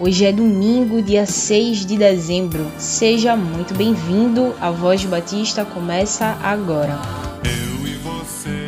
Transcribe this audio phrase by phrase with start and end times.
[0.00, 2.64] Hoje é domingo, dia 6 de dezembro.
[2.78, 4.54] Seja muito bem-vindo.
[4.60, 6.96] A Voz Batista começa agora.
[7.42, 8.64] Eu e você,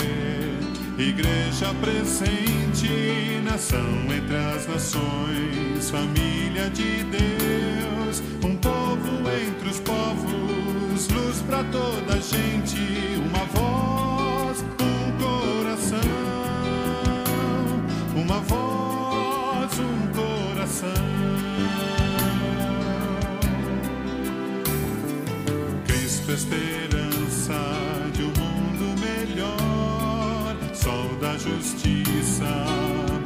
[0.98, 3.78] igreja presente, nação
[4.12, 12.20] entre as nações, família de Deus, um povo entre os povos, luz para toda a
[12.20, 12.76] gente,
[13.16, 16.00] uma voz, um coração,
[18.16, 21.19] uma voz, um coração.
[26.30, 27.58] Cristo, esperança
[28.12, 32.46] de um mundo melhor, sol da justiça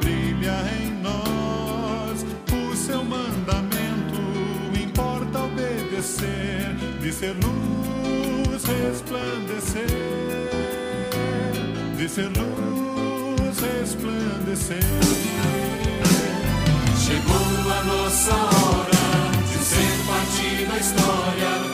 [0.01, 2.25] brilha em nós.
[2.51, 4.23] O seu mandamento
[4.83, 9.87] importa obedecer, de ser luz resplandecer,
[11.99, 14.79] de ser luz resplandecer.
[17.05, 19.05] Chegou a nossa hora
[19.47, 21.74] de ser parte da história,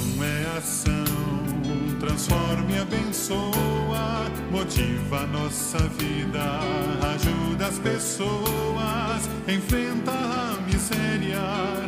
[2.81, 6.59] abençoa, motiva a nossa vida,
[7.13, 11.39] ajuda as pessoas, enfrenta a miséria,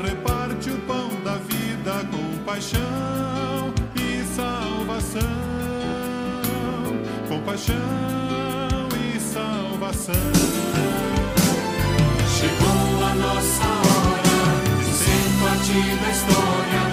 [0.04, 5.22] reparte o pão da vida com paixão e salvação,
[7.28, 7.76] com paixão
[9.04, 10.14] e salvação.
[12.38, 16.93] Chegou a nossa hora de ser parte da história,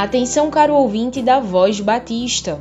[0.00, 2.58] Atenção, caro ouvinte da Voz Batista.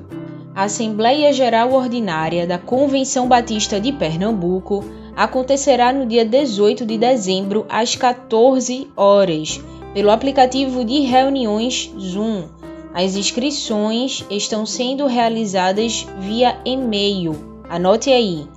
[0.53, 4.83] A Assembleia Geral Ordinária da Convenção Batista de Pernambuco
[5.15, 9.63] acontecerá no dia 18 de dezembro às 14 horas,
[9.93, 12.49] pelo aplicativo de reuniões Zoom.
[12.93, 17.61] As inscrições estão sendo realizadas via e-mail.
[17.69, 18.49] Anote aí: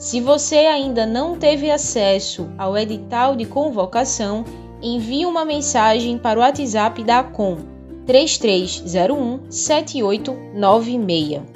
[0.06, 4.46] Se você ainda não teve acesso ao edital de convocação,
[4.80, 7.58] envie uma mensagem para o WhatsApp da ACOM
[8.06, 11.55] 3301 7896.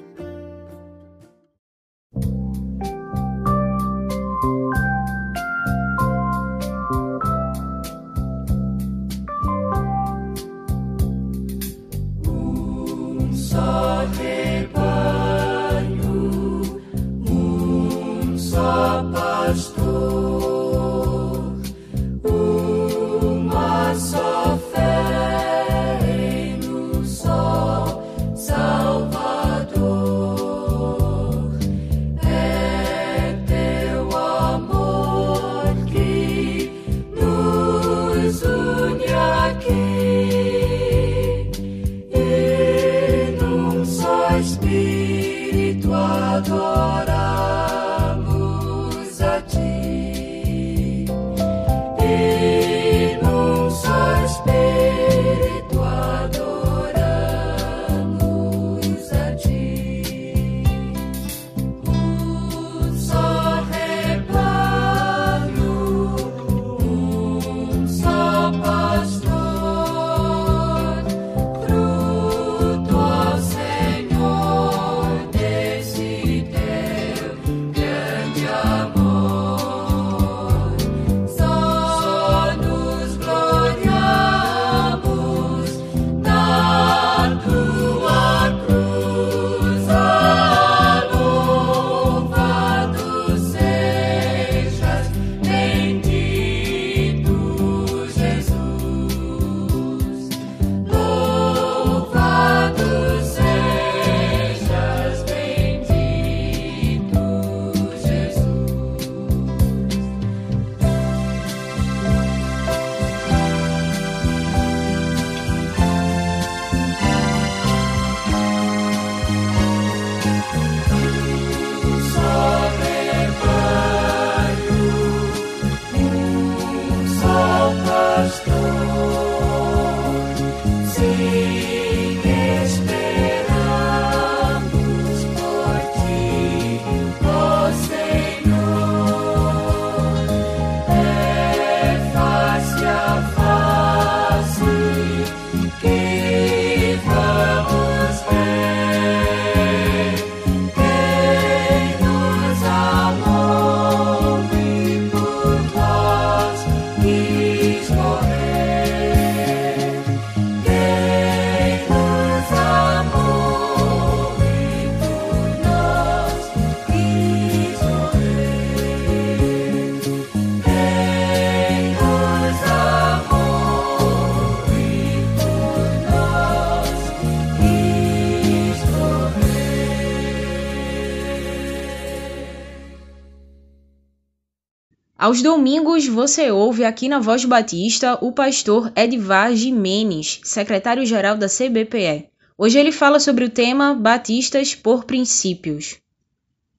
[185.19, 192.29] Aos domingos você ouve aqui na Voz Batista o pastor Edvar Jimenez, secretário-geral da CBPE.
[192.57, 195.97] Hoje ele fala sobre o tema Batistas por Princípios.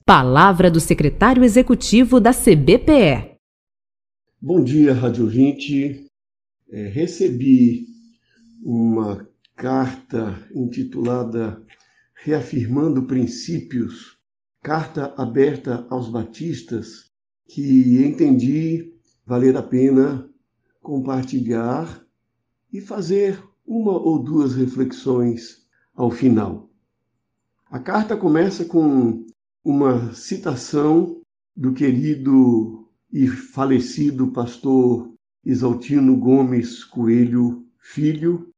[0.07, 3.37] Palavra do secretário executivo da CBPE.
[4.41, 6.07] Bom dia, Rádio 20.
[6.73, 7.85] É, recebi
[8.65, 11.63] uma carta intitulada
[12.15, 14.17] Reafirmando Princípios,
[14.63, 17.10] carta aberta aos batistas,
[17.53, 18.95] que entendi
[19.27, 20.31] valer a pena
[20.81, 22.01] compartilhar
[22.73, 26.71] e fazer uma ou duas reflexões ao final.
[27.69, 29.27] A carta começa com
[29.65, 31.21] uma citação
[31.57, 35.13] do querido e falecido pastor
[35.45, 38.49] Isaltino Gomes Coelho Filho,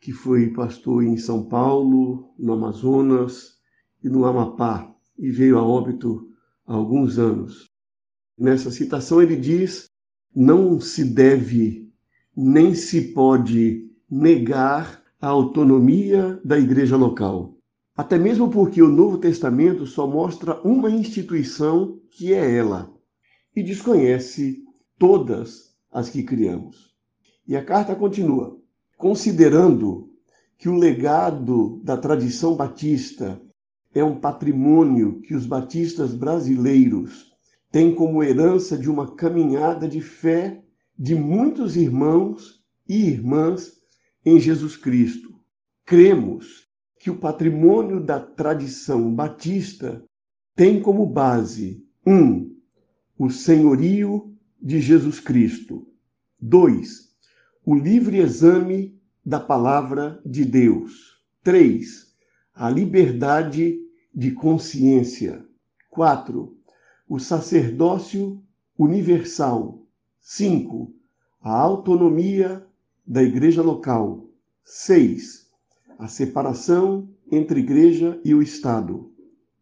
[0.00, 3.52] que foi pastor em São Paulo, no Amazonas
[4.02, 6.28] e no Amapá, e veio a óbito
[6.66, 7.71] há alguns anos.
[8.38, 9.90] Nessa citação ele diz:
[10.34, 11.90] não se deve
[12.34, 17.56] nem se pode negar a autonomia da igreja local.
[17.94, 22.90] Até mesmo porque o Novo Testamento só mostra uma instituição que é ela
[23.54, 24.64] e desconhece
[24.98, 26.90] todas as que criamos.
[27.46, 28.58] E a carta continua:
[28.96, 30.10] considerando
[30.56, 33.40] que o legado da tradição batista
[33.94, 37.31] é um patrimônio que os batistas brasileiros
[37.72, 40.62] têm como herança de uma caminhada de fé
[40.96, 43.72] de muitos irmãos e irmãs
[44.24, 45.34] em Jesus Cristo.
[45.84, 46.68] Cremos
[47.00, 50.04] que o patrimônio da tradição batista
[50.54, 52.14] tem como base: 1.
[52.14, 52.56] Um,
[53.18, 55.88] o senhorio de Jesus Cristo.
[56.38, 57.10] 2.
[57.64, 61.22] O livre exame da palavra de Deus.
[61.42, 62.12] 3.
[62.54, 63.78] A liberdade
[64.14, 65.44] de consciência.
[65.90, 66.61] 4.
[67.12, 68.42] O sacerdócio
[68.78, 69.86] universal.
[70.18, 70.94] 5.
[71.42, 72.66] A autonomia
[73.06, 74.30] da igreja local.
[74.64, 75.46] 6
[75.98, 79.12] a separação entre igreja e o Estado.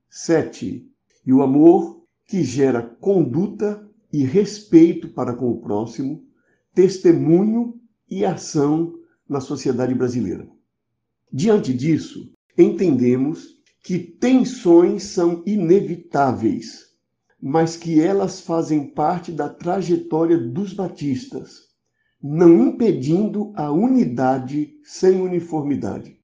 [0.08, 0.88] 7.
[1.26, 6.24] E o amor que gera conduta e respeito para com o próximo,
[6.72, 8.94] testemunho e ação
[9.28, 10.48] na sociedade brasileira.
[11.32, 16.89] Diante disso, entendemos que tensões são inevitáveis,
[17.42, 21.68] mas que elas fazem parte da trajetória dos batistas,
[22.22, 26.20] não impedindo a unidade sem uniformidade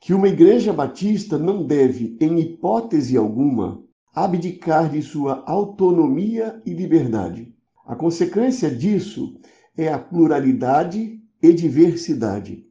[0.00, 3.82] que uma igreja batista não deve, em hipótese alguma,
[4.14, 7.52] abdicar de sua autonomia e liberdade.
[7.84, 9.38] A consequência disso
[9.76, 12.64] é a pluralidade e diversidade.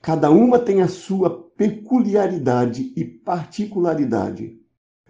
[0.00, 4.58] Cada uma tem a sua peculiaridade e particularidade,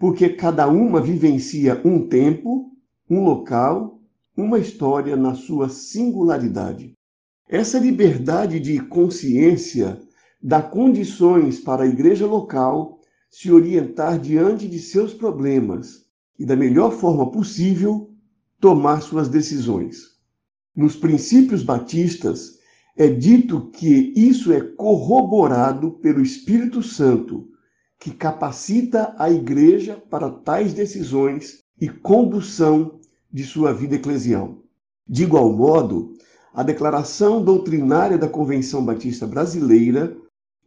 [0.03, 2.73] porque cada uma vivencia um tempo,
[3.09, 4.01] um local,
[4.35, 6.93] uma história na sua singularidade.
[7.47, 9.97] Essa liberdade de consciência
[10.41, 16.05] dá condições para a igreja local se orientar diante de seus problemas
[16.37, 18.11] e, da melhor forma possível,
[18.59, 20.17] tomar suas decisões.
[20.75, 22.59] Nos princípios batistas,
[22.97, 27.52] é dito que isso é corroborado pelo Espírito Santo,
[28.03, 32.99] que capacita a igreja para tais decisões e condução
[33.31, 34.57] de sua vida eclesial.
[35.07, 36.11] De igual modo,
[36.53, 40.17] a declaração doutrinária da Convenção Batista Brasileira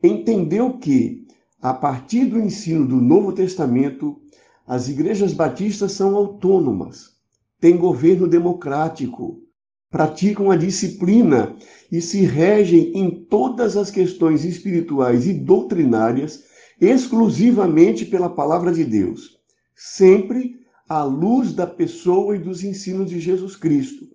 [0.02, 1.26] entendeu que,
[1.60, 4.18] a partir do ensino do Novo Testamento,
[4.66, 7.16] as igrejas batistas são autônomas,
[7.60, 9.42] têm governo democrático,
[9.90, 11.54] praticam a disciplina
[11.92, 16.46] e se regem em todas as questões espirituais e doutrinárias
[16.80, 19.38] exclusivamente pela palavra de Deus,
[19.74, 24.06] sempre à luz da pessoa e dos ensinos de Jesus Cristo,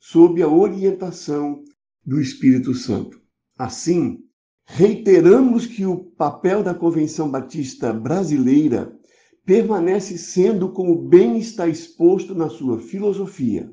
[0.00, 1.62] sob a orientação
[2.04, 3.20] do Espírito Santo.
[3.58, 4.20] Assim,
[4.64, 8.96] reiteramos que o papel da Convenção Batista Brasileira
[9.44, 13.70] permanece sendo como bem está exposto na sua filosofia,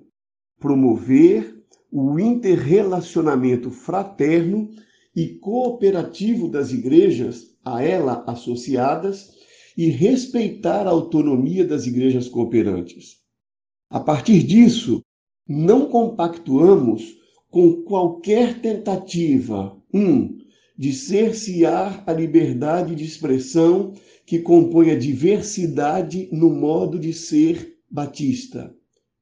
[0.60, 4.70] promover o interrelacionamento fraterno
[5.16, 9.32] e cooperativo das igrejas a ela associadas
[9.78, 13.18] e respeitar a autonomia das igrejas cooperantes.
[13.90, 15.02] A partir disso,
[15.48, 17.18] não compactuamos
[17.50, 20.38] com qualquer tentativa, um,
[20.78, 23.94] de cercear a liberdade de expressão
[24.26, 28.74] que compõe a diversidade no modo de ser batista.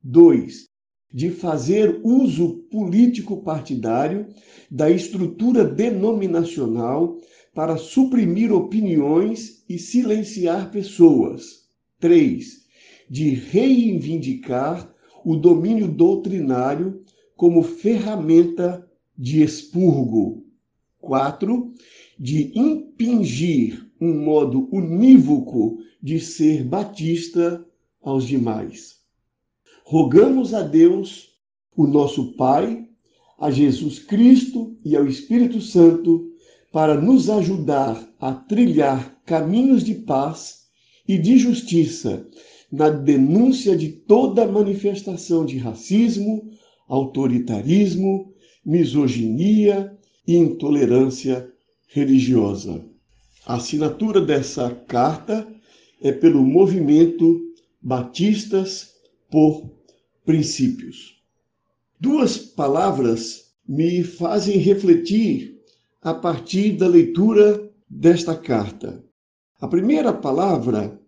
[0.01, 0.67] 2.
[1.13, 4.27] De fazer uso político partidário
[4.69, 7.17] da estrutura denominacional
[7.53, 11.65] para suprimir opiniões e silenciar pessoas.
[12.00, 12.65] 3.
[13.10, 14.93] De reivindicar
[15.25, 17.03] o domínio doutrinário
[17.36, 20.46] como ferramenta de expurgo.
[21.00, 21.74] 4.
[22.17, 27.63] De impingir um modo unívoco de ser batista
[28.01, 29.01] aos demais.
[29.84, 31.36] Rogamos a Deus,
[31.75, 32.88] o nosso Pai,
[33.38, 36.30] a Jesus Cristo e ao Espírito Santo
[36.71, 40.61] para nos ajudar a trilhar caminhos de paz
[41.07, 42.25] e de justiça
[42.71, 46.49] na denúncia de toda manifestação de racismo,
[46.87, 48.33] autoritarismo,
[48.65, 51.51] misoginia e intolerância
[51.87, 52.85] religiosa.
[53.45, 55.45] A assinatura dessa carta
[56.01, 57.41] é pelo movimento
[57.81, 58.91] Batistas
[59.29, 59.69] por
[60.23, 61.17] Princípios.
[61.99, 65.61] Duas palavras me fazem refletir
[66.01, 69.05] a partir da leitura desta carta.
[69.60, 71.00] A primeira palavra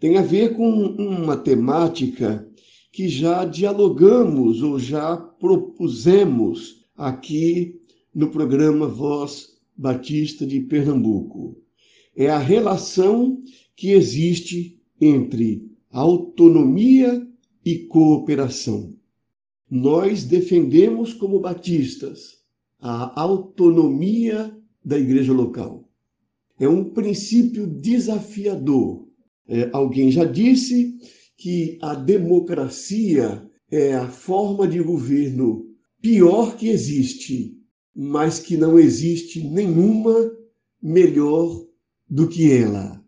[0.00, 2.48] tem a ver com uma temática
[2.90, 7.80] que já dialogamos ou já propusemos aqui
[8.12, 11.56] no programa Voz Batista de Pernambuco.
[12.16, 13.40] É a relação
[13.76, 17.24] que existe entre autonomia
[17.64, 18.96] e cooperação.
[19.70, 22.39] Nós defendemos como batistas
[22.80, 25.88] a autonomia da igreja local.
[26.58, 29.06] É um princípio desafiador.
[29.46, 30.96] É, alguém já disse
[31.36, 35.66] que a democracia é a forma de governo
[36.00, 37.56] pior que existe,
[37.94, 40.14] mas que não existe nenhuma
[40.82, 41.66] melhor
[42.08, 43.02] do que ela.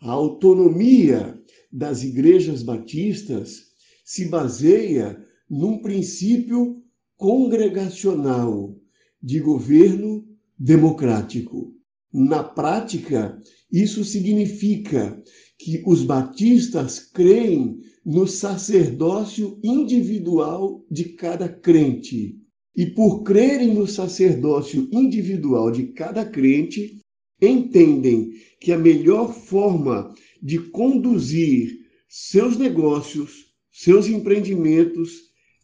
[0.00, 1.40] A autonomia
[1.72, 3.62] das igrejas batistas
[4.04, 5.18] se baseia
[5.48, 6.82] num princípio
[7.16, 8.76] congregacional
[9.24, 10.22] de governo
[10.58, 11.72] democrático.
[12.12, 13.40] Na prática,
[13.72, 15.18] isso significa
[15.58, 22.36] que os batistas creem no sacerdócio individual de cada crente.
[22.76, 27.00] E por crerem no sacerdócio individual de cada crente,
[27.40, 30.12] entendem que a melhor forma
[30.42, 31.78] de conduzir
[32.08, 35.10] seus negócios, seus empreendimentos,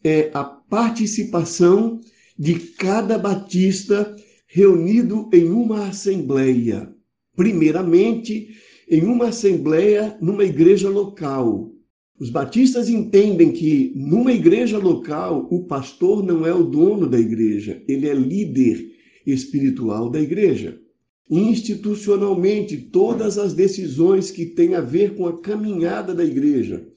[0.03, 2.01] é a participação
[2.41, 4.17] de cada batista
[4.47, 6.91] reunido em uma assembleia.
[7.37, 8.49] Primeiramente,
[8.91, 11.71] em uma assembleia numa igreja local.
[12.19, 17.83] Os batistas entendem que numa igreja local o pastor não é o dono da igreja,
[17.87, 18.91] ele é líder
[19.27, 20.81] espiritual da igreja.
[21.29, 26.89] Institucionalmente, todas as decisões que têm a ver com a caminhada da igreja,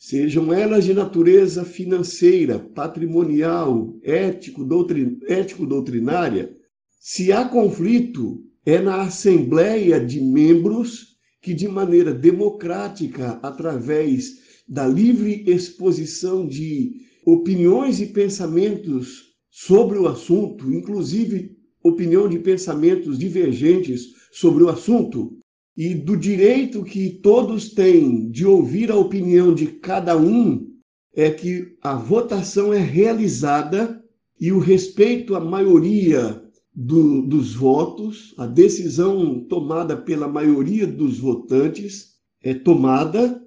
[0.00, 5.18] sejam elas de natureza financeira, patrimonial, ético, doutrin...
[5.28, 6.56] ético doutrinária,
[6.98, 15.44] se há conflito, é na assembleia de membros que, de maneira democrática, através da livre
[15.46, 16.92] exposição de
[17.26, 24.02] opiniões e pensamentos sobre o assunto, inclusive opinião de pensamentos divergentes
[24.32, 25.39] sobre o assunto,
[25.76, 30.68] e do direito que todos têm de ouvir a opinião de cada um,
[31.14, 34.02] é que a votação é realizada
[34.40, 36.42] e o respeito à maioria
[36.74, 43.42] do, dos votos, a decisão tomada pela maioria dos votantes é tomada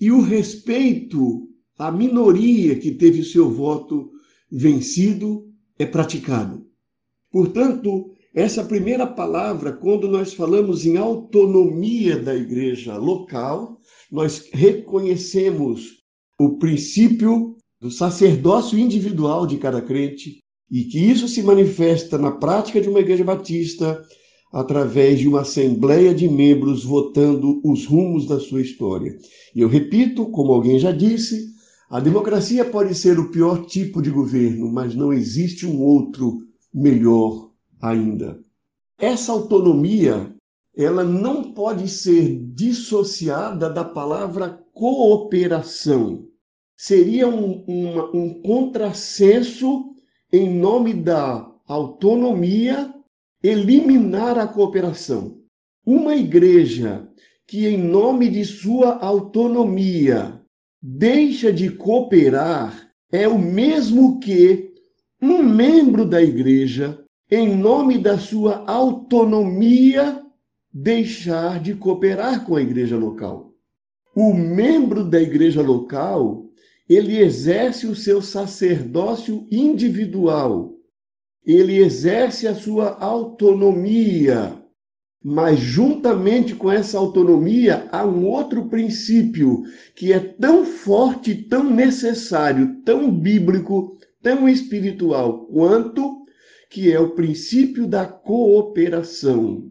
[0.00, 4.10] e o respeito à minoria que teve seu voto
[4.50, 6.66] vencido é praticado.
[7.30, 13.78] Portanto, essa primeira palavra, quando nós falamos em autonomia da igreja local,
[14.12, 15.98] nós reconhecemos
[16.38, 20.38] o princípio do sacerdócio individual de cada crente
[20.70, 24.02] e que isso se manifesta na prática de uma igreja batista
[24.52, 29.16] através de uma assembleia de membros votando os rumos da sua história.
[29.54, 31.48] E eu repito, como alguém já disse,
[31.90, 36.38] a democracia pode ser o pior tipo de governo, mas não existe um outro
[36.72, 37.47] melhor
[37.80, 38.38] ainda.
[38.98, 40.34] Essa autonomia,
[40.76, 46.26] ela não pode ser dissociada da palavra cooperação.
[46.76, 49.94] Seria um, uma, um contrassenso
[50.32, 52.94] em nome da autonomia
[53.42, 55.38] eliminar a cooperação.
[55.84, 57.08] Uma igreja
[57.46, 60.40] que, em nome de sua autonomia,
[60.82, 64.72] deixa de cooperar é o mesmo que
[65.20, 70.22] um membro da igreja em nome da sua autonomia,
[70.72, 73.54] deixar de cooperar com a igreja local.
[74.14, 76.46] O membro da igreja local,
[76.88, 80.74] ele exerce o seu sacerdócio individual,
[81.44, 84.56] ele exerce a sua autonomia
[85.22, 89.62] Mas, juntamente com essa autonomia, há um outro princípio
[89.94, 96.17] que é tão forte, tão necessário, tão bíblico, tão espiritual quanto,
[96.68, 99.70] que é o princípio da cooperação.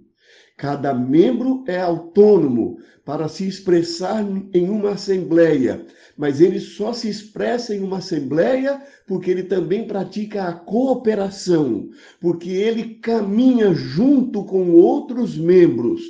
[0.58, 5.86] Cada membro é autônomo para se expressar em uma assembleia,
[6.18, 12.50] mas ele só se expressa em uma assembleia porque ele também pratica a cooperação, porque
[12.50, 16.02] ele caminha junto com outros membros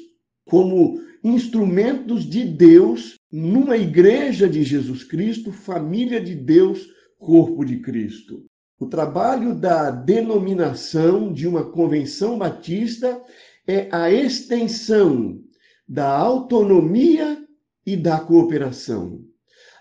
[0.45, 6.87] como instrumentos de Deus numa igreja de Jesus Cristo, família de Deus,
[7.19, 8.45] corpo de Cristo.
[8.79, 13.19] O trabalho da denominação de uma convenção batista
[13.65, 15.41] é a extensão
[15.87, 17.43] da autonomia
[17.83, 19.21] e da cooperação.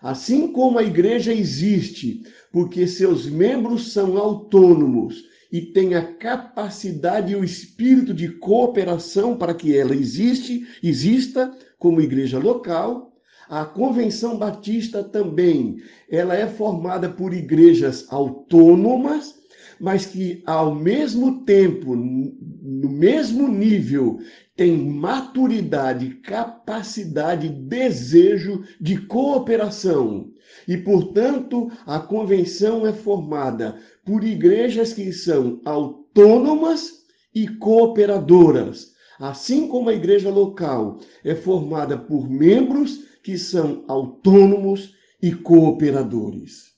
[0.01, 7.37] Assim como a igreja existe porque seus membros são autônomos e têm a capacidade e
[7.37, 13.06] o espírito de cooperação para que ela existe, exista como igreja local,
[13.49, 15.77] a Convenção Batista também,
[16.11, 19.37] ela é formada por igrejas autônomas,
[19.79, 24.19] mas que ao mesmo tempo, no mesmo nível,
[24.57, 30.31] tem maturidade, capacidade, desejo de cooperação.
[30.67, 37.05] E, portanto, a convenção é formada por igrejas que são autônomas
[37.35, 45.33] e cooperadoras, assim como a igreja local é formada por membros que são autônomos e
[45.33, 46.77] cooperadores.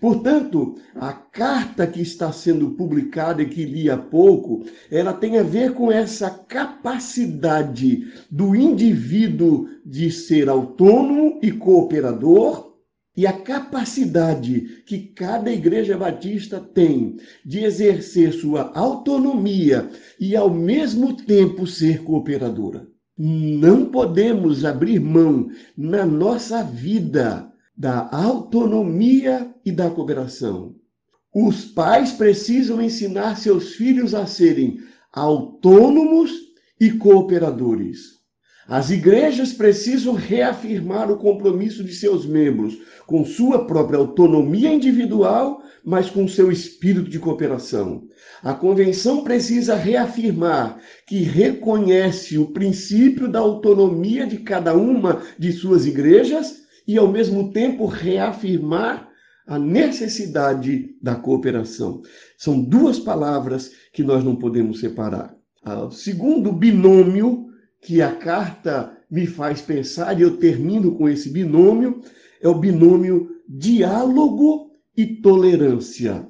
[0.00, 5.42] Portanto, a carta que está sendo publicada e que li há pouco, ela tem a
[5.42, 12.78] ver com essa capacidade do indivíduo de ser autônomo e cooperador
[13.14, 21.14] e a capacidade que cada igreja batista tem de exercer sua autonomia e ao mesmo
[21.14, 22.89] tempo ser cooperadora.
[23.22, 30.74] Não podemos abrir mão na nossa vida da autonomia e da cooperação.
[31.30, 34.78] Os pais precisam ensinar seus filhos a serem
[35.12, 36.32] autônomos
[36.80, 38.19] e cooperadores.
[38.70, 46.08] As igrejas precisam reafirmar o compromisso de seus membros com sua própria autonomia individual, mas
[46.08, 48.04] com seu espírito de cooperação.
[48.40, 55.84] A convenção precisa reafirmar que reconhece o princípio da autonomia de cada uma de suas
[55.84, 59.08] igrejas e, ao mesmo tempo, reafirmar
[59.48, 62.02] a necessidade da cooperação.
[62.38, 65.34] São duas palavras que nós não podemos separar.
[65.66, 67.49] O segundo binômio
[67.80, 72.00] que a carta me faz pensar, e eu termino com esse binômio,
[72.40, 76.26] é o binômio diálogo e tolerância.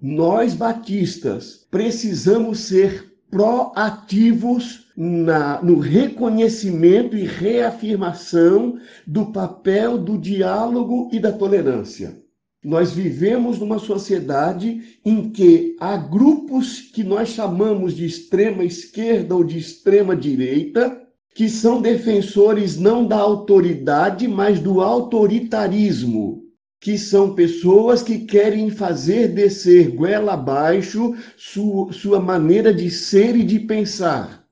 [0.00, 11.18] Nós, batistas, precisamos ser proativos na, no reconhecimento e reafirmação do papel do diálogo e
[11.18, 12.23] da tolerância.
[12.64, 19.44] Nós vivemos numa sociedade em que há grupos que nós chamamos de extrema esquerda ou
[19.44, 20.98] de extrema direita,
[21.34, 26.42] que são defensores não da autoridade, mas do autoritarismo,
[26.80, 33.42] que são pessoas que querem fazer descer goela abaixo sua, sua maneira de ser e
[33.42, 34.43] de pensar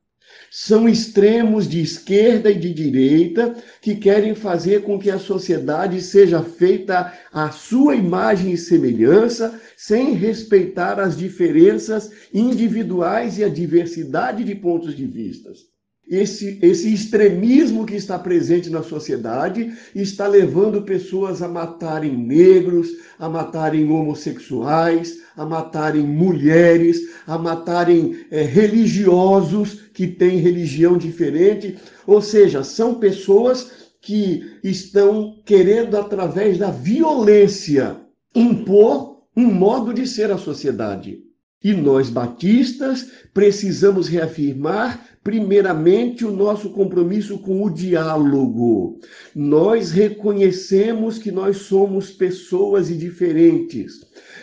[0.54, 6.42] são extremos de esquerda e de direita que querem fazer com que a sociedade seja
[6.42, 14.54] feita à sua imagem e semelhança, sem respeitar as diferenças individuais e a diversidade de
[14.54, 15.71] pontos de vistas
[16.14, 23.31] esse, esse extremismo que está presente na sociedade está levando pessoas a matarem negros, a
[23.31, 31.79] matarem homossexuais, a matarem mulheres, a matarem é, religiosos que têm religião diferente.
[32.07, 37.96] Ou seja, são pessoas que estão querendo, através da violência,
[38.35, 41.20] impor um modo de ser à sociedade.
[41.64, 48.98] E nós, batistas, precisamos reafirmar primeiramente, o nosso compromisso com o diálogo.
[49.35, 54.00] Nós reconhecemos que nós somos pessoas e diferentes.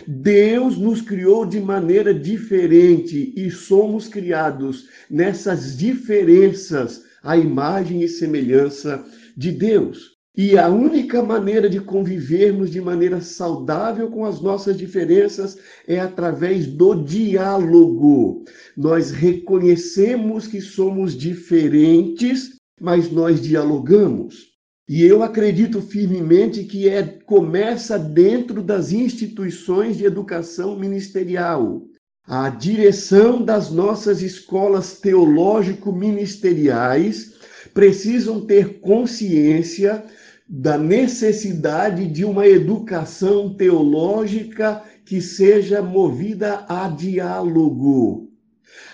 [0.08, 9.04] Deus nos criou de maneira diferente e somos criados nessas diferenças à imagem e semelhança
[9.36, 10.19] de Deus.
[10.42, 16.66] E a única maneira de convivermos de maneira saudável com as nossas diferenças é através
[16.66, 18.46] do diálogo.
[18.78, 24.54] Nós reconhecemos que somos diferentes, mas nós dialogamos.
[24.88, 31.86] E eu acredito firmemente que é começa dentro das instituições de educação ministerial.
[32.26, 37.34] a direção das nossas escolas teológico-ministeriais
[37.74, 40.06] precisam ter consciência
[40.50, 48.32] da necessidade de uma educação teológica que seja movida a diálogo.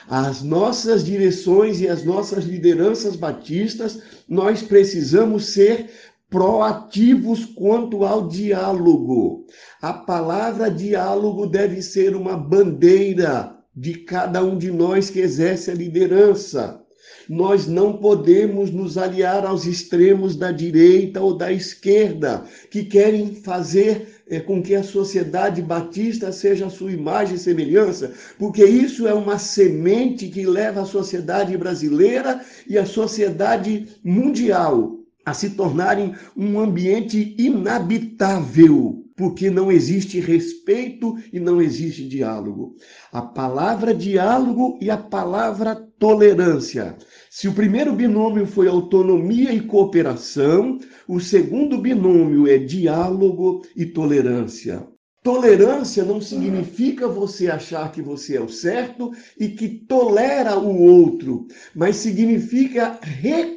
[0.07, 5.89] As nossas direções e as nossas lideranças batistas, nós precisamos ser
[6.29, 9.45] proativos quanto ao diálogo.
[9.81, 15.73] A palavra diálogo deve ser uma bandeira de cada um de nós que exerce a
[15.73, 16.84] liderança.
[17.27, 24.21] Nós não podemos nos aliar aos extremos da direita ou da esquerda, que querem fazer
[24.27, 29.13] é, com que a sociedade batista seja a sua imagem e semelhança, porque isso é
[29.13, 36.59] uma semente que leva a sociedade brasileira e a sociedade mundial a se tornarem um
[36.59, 42.75] ambiente inabitável, porque não existe respeito e não existe diálogo.
[43.11, 46.95] A palavra diálogo e a palavra tolerância.
[47.29, 54.87] Se o primeiro binômio foi autonomia e cooperação, o segundo binômio é diálogo e tolerância.
[55.23, 61.47] Tolerância não significa você achar que você é o certo e que tolera o outro,
[61.73, 63.54] mas significa reconhecer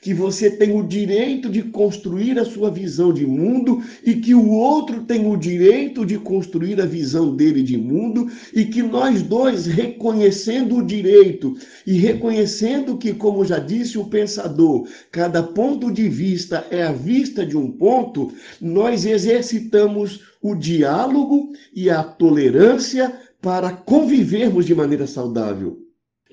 [0.00, 4.50] que você tem o direito de construir a sua visão de mundo e que o
[4.50, 9.66] outro tem o direito de construir a visão dele de mundo e que nós dois,
[9.66, 11.56] reconhecendo o direito
[11.86, 17.46] e reconhecendo que, como já disse o pensador, cada ponto de vista é a vista
[17.46, 25.83] de um ponto, nós exercitamos o diálogo e a tolerância para convivermos de maneira saudável.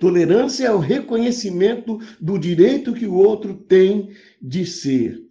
[0.02, 4.10] Tolerância é o reconhecimento do direito que o outro tem
[4.42, 5.22] de ser.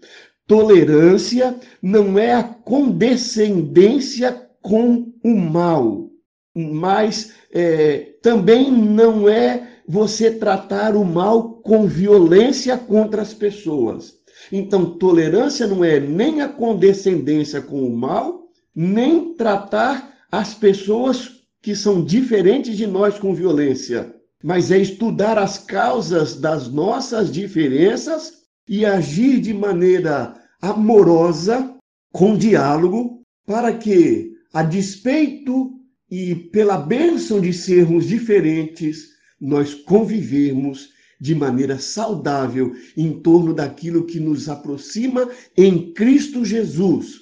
[0.46, 6.08] Tolerância não é a condescendência com o mal,
[6.54, 14.20] mas é, também não é você tratar o mal com violência contra as pessoas.
[14.52, 21.74] Então, tolerância não é nem a condescendência com o mal, nem tratar as pessoas que
[21.74, 28.32] são diferentes de nós com violência, mas é estudar as causas das nossas diferenças
[28.68, 31.76] e agir de maneira amorosa,
[32.12, 35.72] com diálogo, para que, a despeito
[36.10, 39.08] e pela bênção de sermos diferentes,
[39.40, 47.16] nós convivermos de maneira saudável em torno daquilo que nos aproxima em Cristo Jesus,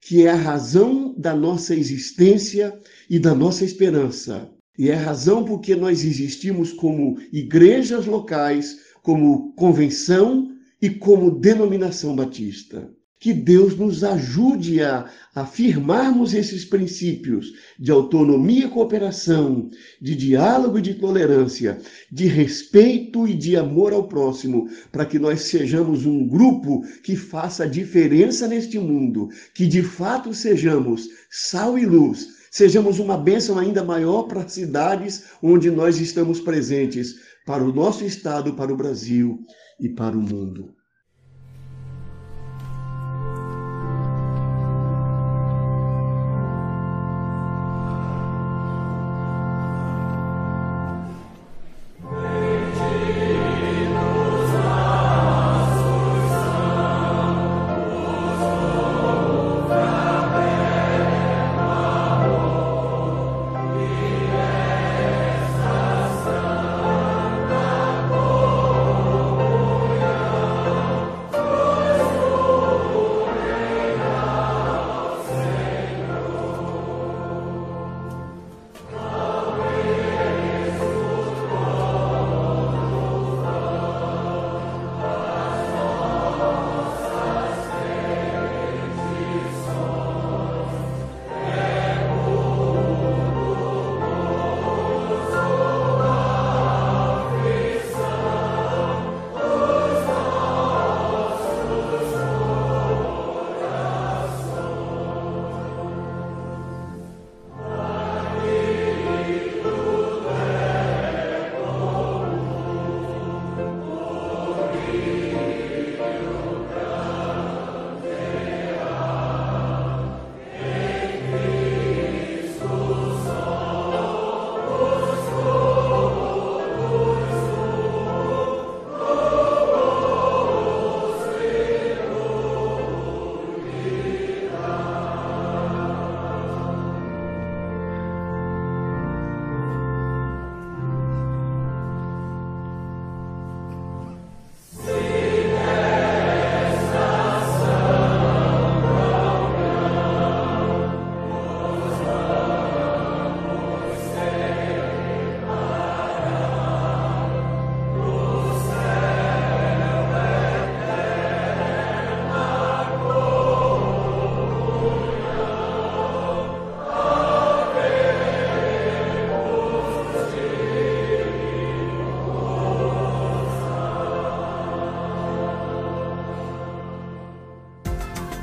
[0.00, 2.78] que é a razão da nossa existência
[3.08, 4.50] e da nossa esperança.
[4.78, 12.14] E é a razão porque nós existimos como igrejas locais, como convenção e como denominação
[12.14, 12.88] batista.
[13.18, 19.68] Que Deus nos ajude a afirmarmos esses princípios de autonomia e cooperação,
[20.00, 21.80] de diálogo e de tolerância,
[22.12, 27.68] de respeito e de amor ao próximo, para que nós sejamos um grupo que faça
[27.68, 34.24] diferença neste mundo, que de fato sejamos sal e luz, sejamos uma bênção ainda maior
[34.24, 39.44] para as cidades onde nós estamos presentes, para o nosso estado, para o Brasil
[39.80, 40.77] e para o mundo.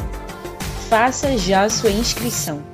[0.88, 2.73] Faça já sua inscrição.